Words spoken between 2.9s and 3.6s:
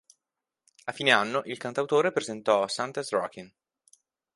Rockin'!